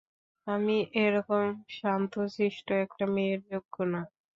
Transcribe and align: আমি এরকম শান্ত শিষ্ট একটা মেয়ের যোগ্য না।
আমি 0.47 0.75
এরকম 0.97 1.43
শান্ত 1.75 2.13
শিষ্ট 2.35 2.67
একটা 2.83 3.05
মেয়ের 3.13 3.39
যোগ্য 3.49 3.75
না। 3.91 4.01